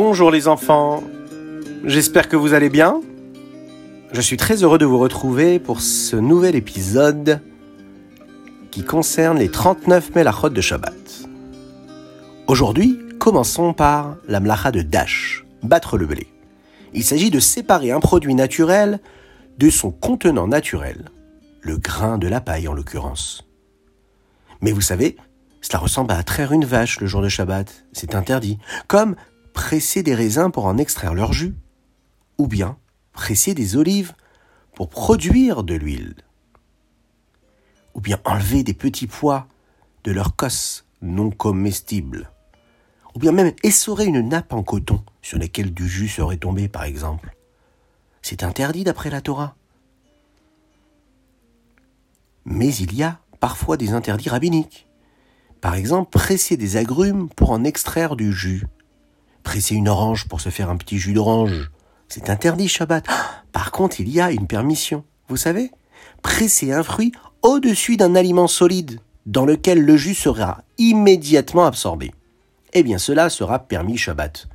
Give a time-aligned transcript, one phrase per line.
[0.00, 1.02] Bonjour les enfants,
[1.82, 3.00] j'espère que vous allez bien.
[4.12, 7.40] Je suis très heureux de vous retrouver pour ce nouvel épisode
[8.70, 10.94] qui concerne les 39 Melachot de Shabbat.
[12.46, 16.28] Aujourd'hui, commençons par la mlacha de Dash, battre le blé.
[16.94, 19.00] Il s'agit de séparer un produit naturel
[19.58, 21.06] de son contenant naturel,
[21.60, 23.48] le grain de la paille en l'occurrence.
[24.60, 25.16] Mais vous savez,
[25.60, 29.16] cela ressemble à traire une vache le jour de Shabbat, c'est interdit, comme
[29.58, 31.56] presser des raisins pour en extraire leur jus,
[32.38, 32.78] ou bien
[33.12, 34.14] presser des olives
[34.72, 36.14] pour produire de l'huile,
[37.94, 39.48] ou bien enlever des petits pois
[40.04, 42.30] de leur cosse non comestible,
[43.16, 46.84] ou bien même essorer une nappe en coton sur laquelle du jus serait tombé par
[46.84, 47.36] exemple.
[48.22, 49.56] C'est interdit d'après la Torah.
[52.44, 54.86] Mais il y a parfois des interdits rabbiniques.
[55.60, 58.64] Par exemple, presser des agrumes pour en extraire du jus
[59.48, 61.70] presser une orange pour se faire un petit jus d'orange.
[62.06, 63.06] C'est interdit Shabbat.
[63.50, 65.04] Par contre, il y a une permission.
[65.28, 65.70] Vous savez
[66.20, 72.12] Presser un fruit au-dessus d'un aliment solide dans lequel le jus sera immédiatement absorbé.
[72.74, 74.48] Eh bien, cela sera permis Shabbat.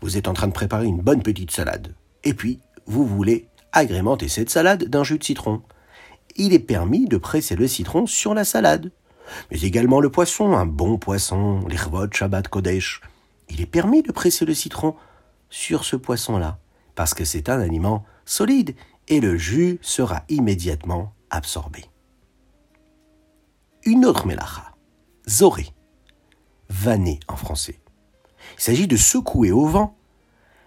[0.00, 1.94] Vous êtes en train de préparer une bonne petite salade.
[2.24, 5.60] Et puis, vous voulez agrémenter cette salade d'un jus de citron.
[6.36, 8.90] Il est permis de presser le citron sur la salade.
[9.50, 13.02] Mais également le poisson, un bon poisson, l'irvot Shabbat Kodesh
[13.50, 14.94] il est permis de presser le citron
[15.48, 16.58] sur ce poisson-là,
[16.94, 18.74] parce que c'est un aliment solide
[19.08, 21.84] et le jus sera immédiatement absorbé.
[23.84, 24.74] Une autre mélacha,
[25.28, 25.68] zoré,
[26.68, 27.80] vanner en français.
[28.56, 29.96] Il s'agit de secouer au vent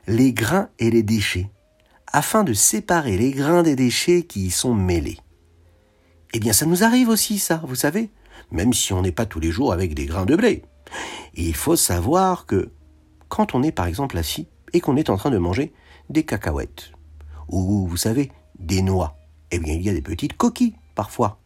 [0.07, 1.49] les grains et les déchets,
[2.07, 5.19] afin de séparer les grains des déchets qui y sont mêlés.
[6.33, 8.11] Eh bien, ça nous arrive aussi, ça, vous savez,
[8.51, 10.63] même si on n'est pas tous les jours avec des grains de blé.
[11.33, 12.71] Il faut savoir que
[13.29, 15.73] quand on est par exemple assis et qu'on est en train de manger
[16.09, 16.91] des cacahuètes,
[17.49, 19.15] ou vous savez, des noix,
[19.51, 21.39] eh bien il y a des petites coquilles parfois.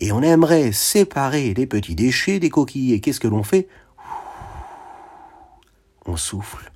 [0.00, 2.92] Et on aimerait séparer les petits déchets des coquilles.
[2.92, 3.68] Et qu'est-ce que l'on fait?
[6.04, 6.70] On souffle.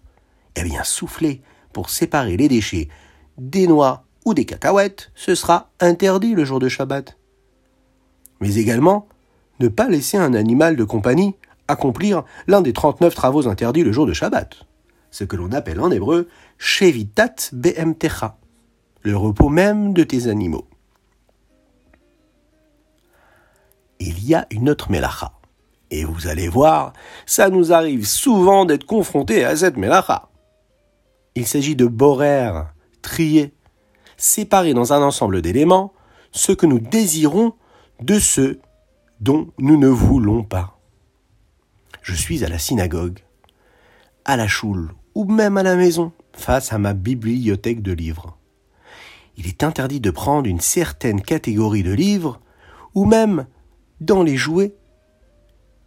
[0.57, 1.43] Eh bien souffler
[1.73, 2.89] pour séparer les déchets
[3.39, 7.17] des noix ou des cacahuètes, ce sera interdit le jour de Shabbat.
[8.41, 9.07] Mais également,
[9.61, 11.37] ne pas laisser un animal de compagnie
[11.71, 14.67] accomplir l'un des 39 travaux interdits le jour de Shabbat,
[15.11, 18.39] ce que l'on appelle en hébreu Shevitat BMTcha,
[19.03, 20.67] le repos même de tes animaux.
[23.99, 25.33] Il y a une autre melacha.
[25.91, 26.93] Et vous allez voir,
[27.27, 30.29] ça nous arrive souvent d'être confrontés à cette melacha.
[31.35, 32.53] Il s'agit de borer,
[33.03, 33.55] trier,
[34.17, 35.93] séparer dans un ensemble d'éléments
[36.33, 37.55] ce que nous désirons
[38.01, 38.59] de ce
[39.21, 40.80] dont nous ne voulons pas
[42.11, 43.21] je suis à la synagogue,
[44.25, 48.37] à la choule ou même à la maison, face à ma bibliothèque de livres.
[49.37, 52.41] Il est interdit de prendre une certaine catégorie de livres,
[52.97, 53.47] ou même
[54.01, 54.75] dans les jouets,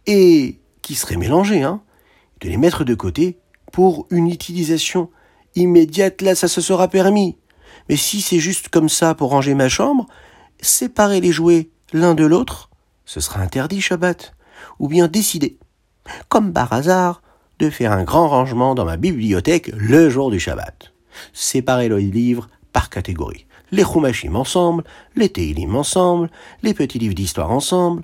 [0.06, 1.82] et qui seraient mélangés, hein,
[2.40, 3.38] de les mettre de côté
[3.70, 5.10] pour une utilisation
[5.56, 7.36] immédiate, là ça se sera permis.
[7.90, 10.06] Mais si c'est juste comme ça pour ranger ma chambre,
[10.62, 12.70] séparer les jouets l'un de l'autre,
[13.04, 14.34] ce sera interdit Shabbat,
[14.78, 15.58] ou bien décider
[16.28, 17.22] comme par hasard,
[17.58, 20.92] de faire un grand rangement dans ma bibliothèque le jour du Shabbat.
[21.32, 23.46] Séparer les livres par catégorie.
[23.70, 24.84] Les Chumashim ensemble,
[25.16, 26.30] les Teilim ensemble,
[26.62, 28.02] les petits livres d'histoire ensemble.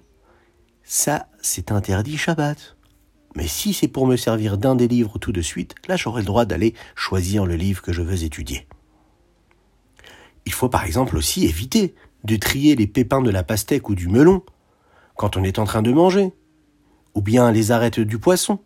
[0.84, 2.76] Ça, c'est interdit Shabbat.
[3.36, 6.26] Mais si c'est pour me servir d'un des livres tout de suite, là j'aurai le
[6.26, 8.66] droit d'aller choisir le livre que je veux étudier.
[10.46, 11.94] Il faut par exemple aussi éviter
[12.24, 14.42] de trier les pépins de la pastèque ou du melon
[15.16, 16.32] quand on est en train de manger
[17.14, 18.58] ou bien les arêtes du poisson.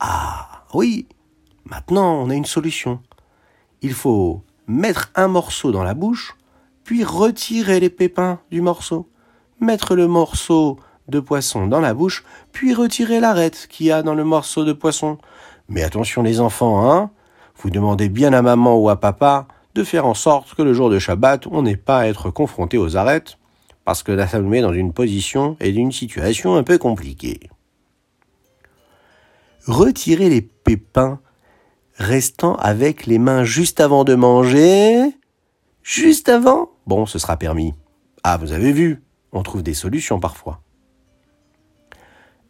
[0.00, 1.06] Ah oui,
[1.64, 3.00] maintenant on a une solution.
[3.82, 6.36] Il faut mettre un morceau dans la bouche,
[6.84, 9.08] puis retirer les pépins du morceau,
[9.60, 14.14] mettre le morceau de poisson dans la bouche, puis retirer l'arête qu'il y a dans
[14.14, 15.18] le morceau de poisson.
[15.68, 17.10] Mais attention les enfants, hein
[17.56, 20.90] Vous demandez bien à maman ou à papa de faire en sorte que le jour
[20.90, 23.38] de Shabbat, on n'ait pas à être confronté aux arêtes,
[23.84, 27.40] parce que ça nous met dans une position et d'une situation un peu compliquée.
[29.66, 31.20] Retirez les pépins
[31.94, 35.16] restant avec les mains juste avant de manger.
[35.82, 37.74] Juste avant Bon, ce sera permis.
[38.24, 39.02] Ah, vous avez vu,
[39.32, 40.60] on trouve des solutions parfois.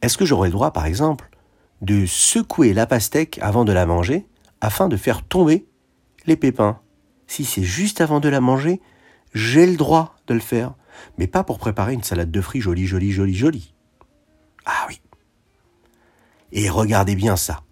[0.00, 1.28] Est-ce que j'aurai le droit, par exemple,
[1.82, 4.26] de secouer la pastèque avant de la manger
[4.60, 5.66] afin de faire tomber
[6.26, 6.80] les pépins?
[7.26, 8.80] Si c'est juste avant de la manger,
[9.34, 10.74] j'ai le droit de le faire
[11.18, 13.74] mais pas pour préparer une salade de fruits jolie, jolie, jolie, jolie.
[14.64, 15.00] Ah oui.
[16.52, 17.62] Et regardez bien ça.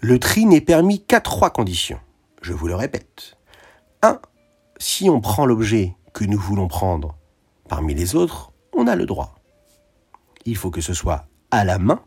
[0.00, 2.00] Le tri n'est permis qu'à trois conditions.
[2.42, 3.36] Je vous le répète.
[4.02, 4.20] 1.
[4.78, 7.16] Si on prend l'objet que nous voulons prendre
[7.68, 9.34] parmi les autres, on a le droit.
[10.44, 12.02] Il faut que ce soit à la main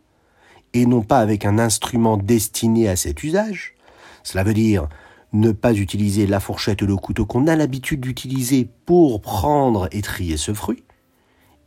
[0.74, 3.76] et non pas avec un instrument destiné à cet usage.
[4.24, 4.88] Cela veut dire
[5.34, 10.02] ne pas utiliser la fourchette ou le couteau qu'on a l'habitude d'utiliser pour prendre et
[10.02, 10.84] trier ce fruit.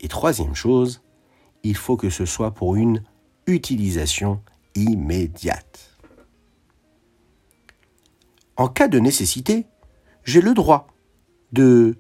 [0.00, 1.02] Et troisième chose,
[1.62, 3.02] il faut que ce soit pour une
[3.46, 4.42] utilisation
[4.74, 5.90] immédiate.
[8.56, 9.66] En cas de nécessité,
[10.24, 10.88] j'ai le droit
[11.52, 11.96] de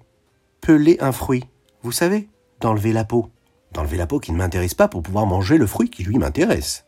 [0.60, 1.44] peler un fruit.
[1.82, 2.28] Vous savez,
[2.60, 3.30] d'enlever la peau.
[3.72, 6.84] D'enlever la peau qui ne m'intéresse pas pour pouvoir manger le fruit qui lui m'intéresse.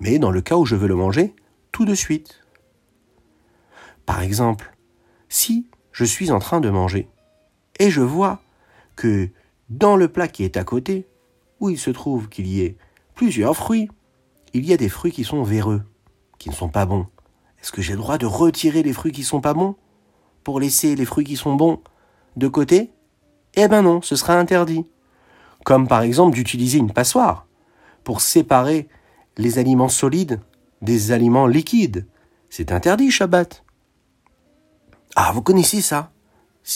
[0.00, 1.34] Mais dans le cas où je veux le manger,
[1.72, 2.40] tout de suite.
[4.06, 4.74] Par exemple,
[5.28, 7.08] si je suis en train de manger
[7.78, 8.40] et je vois
[8.94, 9.28] que
[9.68, 11.06] dans le plat qui est à côté,
[11.60, 12.76] où il se trouve qu'il y ait
[13.14, 13.90] plusieurs fruits,
[14.54, 15.82] il y a des fruits qui sont véreux,
[16.38, 17.06] qui ne sont pas bons.
[17.60, 19.74] Est-ce que j'ai le droit de retirer les fruits qui sont pas bons
[20.44, 21.80] pour laisser les fruits qui sont bons
[22.36, 22.90] de côté?
[23.54, 24.86] Eh ben non, ce sera interdit.
[25.64, 27.46] Comme par exemple d'utiliser une passoire
[28.04, 28.88] pour séparer
[29.36, 30.40] les aliments solides
[30.80, 32.06] des aliments liquides.
[32.50, 33.65] C'est interdit, Shabbat.
[35.16, 36.12] Ah, vous connaissez ça?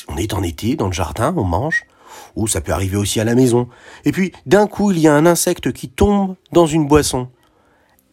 [0.09, 1.85] On est en été, dans le jardin, on mange.
[2.37, 3.69] Ou ça peut arriver aussi à la maison.
[4.05, 7.29] Et puis, d'un coup, il y a un insecte qui tombe dans une boisson.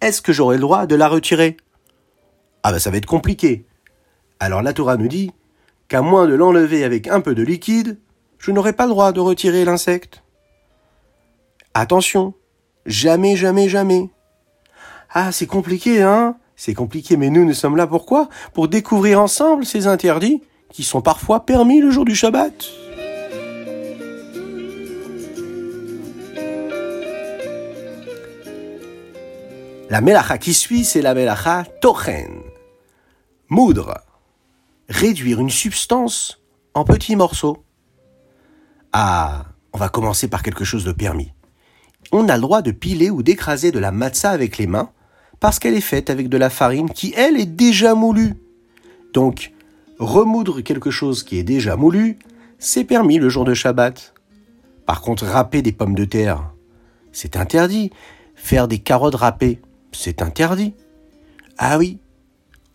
[0.01, 1.57] Est-ce que j'aurai le droit de la retirer?
[2.61, 3.65] Ah ben ça va être compliqué.
[4.39, 5.31] Alors la Torah nous dit
[5.87, 7.97] qu'à moins de l'enlever avec un peu de liquide,
[8.37, 10.23] je n'aurai pas le droit de retirer l'insecte.
[11.73, 12.33] Attention,
[12.85, 14.09] jamais, jamais, jamais.
[15.09, 16.37] Ah, c'est compliqué, hein?
[16.57, 18.29] C'est compliqué, mais nous, nous sommes là pourquoi?
[18.53, 22.65] Pour découvrir ensemble ces interdits qui sont parfois permis le jour du Shabbat.
[29.89, 32.41] La melacha qui suit, c'est la melacha tochen.
[33.49, 33.93] Moudre.
[34.89, 36.41] Réduire une substance
[36.73, 37.63] en petits morceaux.
[38.93, 41.31] Ah, on va commencer par quelque chose de permis.
[42.11, 44.89] On a le droit de piler ou d'écraser de la matzah avec les mains
[45.39, 48.33] parce qu'elle est faite avec de la farine qui, elle, est déjà moulue.
[49.13, 49.53] Donc,
[49.99, 52.17] remoudre quelque chose qui est déjà moulu,
[52.59, 54.13] c'est permis le jour de Shabbat.
[54.85, 56.51] Par contre, râper des pommes de terre,
[57.11, 57.91] c'est interdit.
[58.35, 59.61] Faire des carottes râpées,
[59.91, 60.73] c'est interdit.
[61.57, 61.99] Ah oui,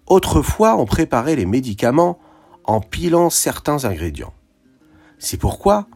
[0.07, 2.19] autrefois on préparait les médicaments
[2.65, 4.35] en pilant certains ingrédients.
[5.19, 5.87] C'est pourquoi,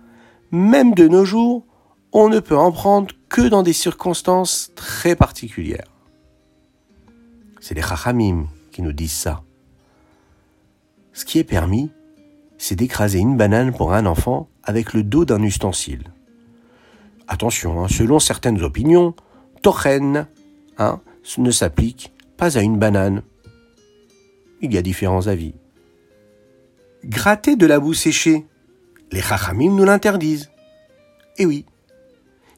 [0.53, 1.65] même de nos jours,
[2.13, 5.96] on ne peut en prendre que dans des circonstances très particulières.
[7.69, 9.43] C'est les Chachamim qui nous disent ça.
[11.13, 11.91] Ce qui est permis,
[12.59, 16.05] c'est d'écraser une banane pour un enfant avec le dos d'un ustensile.
[17.27, 19.17] Attention, hein, selon certaines opinions,
[19.63, 20.29] tochen
[20.79, 21.01] hein,
[21.39, 23.23] ne s'applique pas à une banane.
[24.63, 25.57] Il y a différents avis.
[27.05, 28.47] Gratter de la boue séchée,
[29.11, 30.53] les Chachamim nous l'interdisent.
[31.37, 31.67] Eh oui,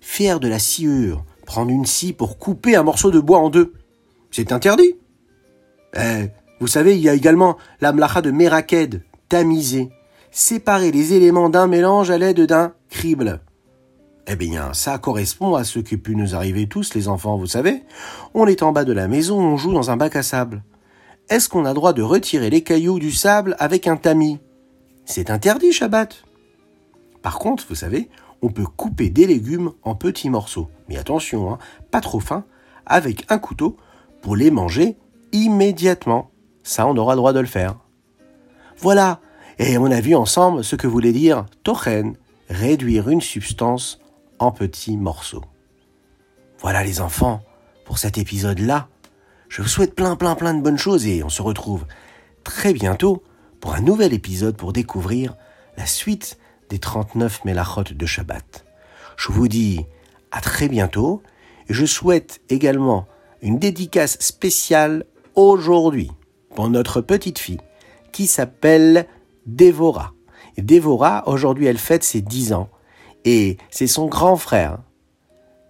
[0.02, 3.72] faire de la sciure, prendre une scie pour couper un morceau de bois en deux,
[4.30, 4.97] c'est interdit.
[5.96, 6.28] Eh,
[6.60, 9.90] vous savez, il y a également la mlacha de Meraked, tamiser,
[10.30, 13.40] séparer les éléments d'un mélange à l'aide d'un crible.
[14.26, 17.82] Eh bien, ça correspond à ce qui pu nous arriver tous, les enfants, vous savez.
[18.34, 20.62] On est en bas de la maison, on joue dans un bac à sable.
[21.30, 24.38] Est-ce qu'on a droit de retirer les cailloux du sable avec un tamis?
[25.06, 26.24] C'est interdit, Shabbat.
[27.22, 28.10] Par contre, vous savez,
[28.42, 30.68] on peut couper des légumes en petits morceaux.
[30.88, 31.58] Mais attention, hein,
[31.90, 32.44] pas trop fin,
[32.84, 33.76] avec un couteau
[34.20, 34.96] pour les manger
[35.32, 36.30] immédiatement.
[36.62, 37.76] Ça, on aura le droit de le faire.
[38.78, 39.20] Voilà.
[39.58, 42.16] Et on a vu ensemble ce que voulait dire tochen,
[42.48, 44.00] réduire une substance
[44.38, 45.44] en petits morceaux.
[46.60, 47.42] Voilà les enfants,
[47.84, 48.88] pour cet épisode-là.
[49.48, 51.86] Je vous souhaite plein plein plein de bonnes choses et on se retrouve
[52.44, 53.22] très bientôt
[53.60, 55.34] pour un nouvel épisode pour découvrir
[55.76, 58.66] la suite des 39 Mélachot de Shabbat.
[59.16, 59.86] Je vous dis
[60.30, 61.22] à très bientôt
[61.68, 63.06] et je souhaite également
[63.40, 65.04] une dédicace spéciale
[65.38, 66.10] aujourd'hui
[66.56, 67.60] pour notre petite fille
[68.10, 69.06] qui s'appelle
[69.46, 70.12] Dévora.
[70.56, 72.68] Et Dévora, aujourd'hui, elle fête ses 10 ans
[73.24, 74.78] et c'est son grand frère,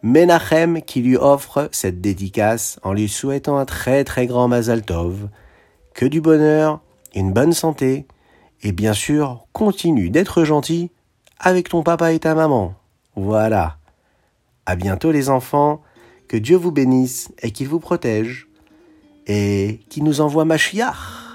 [0.03, 5.29] Menachem, qui lui offre cette dédicace en lui souhaitant un très très grand Mazal Tov,
[5.95, 6.81] que du bonheur,
[7.15, 8.07] une bonne santé
[8.63, 10.91] et bien sûr, continue d'être gentil
[11.39, 12.75] avec ton papa et ta maman.
[13.17, 13.77] Voilà.
[14.65, 15.83] À bientôt les enfants
[16.27, 18.48] que Dieu vous bénisse et qu'il vous protège
[19.29, 21.28] et qu'il nous envoie Machiach.